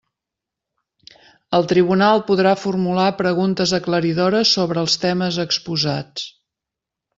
El 1.57 1.67
tribunal 1.71 2.23
podrà 2.29 2.55
formular 2.63 3.05
preguntes 3.21 3.75
aclaridores 3.81 4.57
sobre 4.57 4.85
els 4.87 4.99
temes 5.07 5.41
exposats. 5.47 6.29